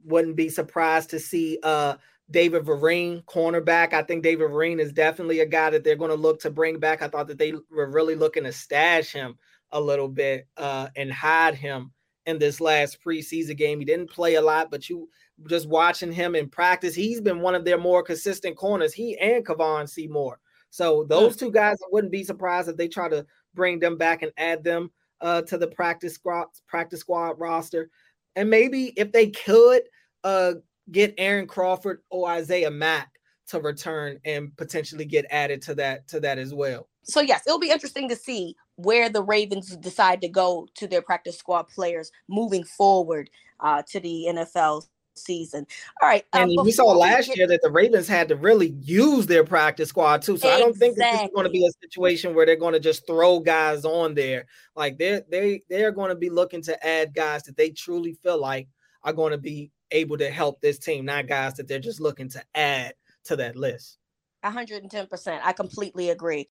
wouldn't 0.03 0.35
be 0.35 0.49
surprised 0.49 1.09
to 1.11 1.19
see 1.19 1.59
uh 1.61 1.95
David 2.31 2.63
Vereen, 2.63 3.23
cornerback. 3.25 3.93
I 3.93 4.03
think 4.03 4.23
David 4.23 4.51
Vereen 4.51 4.79
is 4.79 4.93
definitely 4.93 5.39
a 5.39 5.45
guy 5.45 5.71
that 5.71 5.83
they're 5.83 5.95
going 5.95 6.11
to 6.11 6.15
look 6.15 6.39
to 6.41 6.51
bring 6.51 6.79
back. 6.79 7.01
I 7.01 7.07
thought 7.07 7.27
that 7.27 7.39
they 7.39 7.53
were 7.71 7.89
really 7.89 8.15
looking 8.15 8.43
to 8.43 8.51
stash 8.51 9.11
him 9.11 9.35
a 9.71 9.81
little 9.81 10.07
bit 10.07 10.47
uh, 10.57 10.89
and 10.95 11.11
hide 11.11 11.55
him 11.55 11.91
in 12.25 12.37
this 12.37 12.61
last 12.61 12.99
preseason 13.03 13.57
game. 13.57 13.79
He 13.79 13.85
didn't 13.85 14.11
play 14.11 14.35
a 14.35 14.41
lot, 14.41 14.69
but 14.69 14.89
you 14.89 15.09
just 15.47 15.67
watching 15.67 16.11
him 16.11 16.35
in 16.35 16.49
practice, 16.49 16.93
he's 16.93 17.21
been 17.21 17.41
one 17.41 17.55
of 17.55 17.65
their 17.65 17.77
more 17.77 18.03
consistent 18.03 18.55
corners. 18.57 18.93
He 18.93 19.17
and 19.17 19.45
Kevon 19.45 19.89
Seymour. 19.89 20.39
So 20.69 21.05
those 21.09 21.35
two 21.35 21.51
guys, 21.51 21.77
I 21.81 21.87
wouldn't 21.91 22.11
be 22.11 22.23
surprised 22.23 22.69
if 22.69 22.77
they 22.77 22.87
try 22.87 23.09
to 23.09 23.25
bring 23.53 23.79
them 23.79 23.97
back 23.97 24.21
and 24.21 24.31
add 24.37 24.63
them 24.63 24.91
uh, 25.21 25.41
to 25.43 25.57
the 25.57 25.67
practice 25.67 26.13
squad 26.13 26.47
practice 26.67 27.01
squad 27.01 27.39
roster. 27.39 27.89
And 28.35 28.49
maybe 28.49 28.93
if 28.95 29.11
they 29.11 29.29
could 29.29 29.83
uh, 30.23 30.53
get 30.91 31.15
Aaron 31.17 31.47
Crawford 31.47 32.01
or 32.09 32.29
Isaiah 32.29 32.71
Mack 32.71 33.09
to 33.47 33.59
return 33.59 34.19
and 34.25 34.55
potentially 34.57 35.05
get 35.05 35.25
added 35.31 35.61
to 35.63 35.75
that 35.75 36.07
to 36.09 36.19
that 36.19 36.37
as 36.37 36.53
well. 36.53 36.87
So 37.03 37.21
yes, 37.21 37.43
it'll 37.47 37.59
be 37.59 37.71
interesting 37.71 38.07
to 38.09 38.15
see 38.15 38.55
where 38.75 39.09
the 39.09 39.23
Ravens 39.23 39.75
decide 39.77 40.21
to 40.21 40.29
go 40.29 40.67
to 40.75 40.87
their 40.87 41.01
practice 41.01 41.37
squad 41.37 41.67
players 41.67 42.11
moving 42.29 42.63
forward 42.63 43.29
uh, 43.59 43.81
to 43.89 43.99
the 43.99 44.27
NFL 44.29 44.85
season. 45.19 45.65
All 46.01 46.09
right. 46.09 46.25
Um, 46.33 46.49
and 46.49 46.57
we 46.63 46.71
saw 46.71 46.85
last 46.85 47.27
get... 47.27 47.37
year 47.37 47.47
that 47.47 47.61
the 47.61 47.71
Ravens 47.71 48.07
had 48.07 48.27
to 48.29 48.35
really 48.35 48.69
use 48.81 49.27
their 49.27 49.43
practice 49.43 49.89
squad 49.89 50.21
too. 50.21 50.37
So 50.37 50.47
exactly. 50.47 50.55
I 50.55 50.59
don't 50.59 50.77
think 50.77 50.97
this 50.97 51.21
is 51.21 51.29
going 51.33 51.45
to 51.45 51.51
be 51.51 51.65
a 51.65 51.71
situation 51.81 52.33
where 52.33 52.45
they're 52.45 52.55
going 52.55 52.73
to 52.73 52.79
just 52.79 53.05
throw 53.07 53.39
guys 53.39 53.85
on 53.85 54.15
there. 54.15 54.45
Like 54.75 54.97
they're 54.97 55.23
they 55.29 55.63
they're 55.69 55.91
going 55.91 56.09
to 56.09 56.15
be 56.15 56.29
looking 56.29 56.61
to 56.63 56.87
add 56.87 57.13
guys 57.13 57.43
that 57.43 57.57
they 57.57 57.69
truly 57.69 58.13
feel 58.13 58.39
like 58.39 58.67
are 59.03 59.13
going 59.13 59.31
to 59.31 59.37
be 59.37 59.71
able 59.91 60.17
to 60.17 60.29
help 60.29 60.61
this 60.61 60.79
team, 60.79 61.05
not 61.05 61.27
guys 61.27 61.55
that 61.55 61.67
they're 61.67 61.79
just 61.79 62.01
looking 62.01 62.29
to 62.29 62.43
add 62.55 62.93
to 63.25 63.35
that 63.37 63.55
list. 63.55 63.97
110%. 64.43 65.39
I 65.43 65.53
completely 65.53 66.09
agree. 66.11 66.47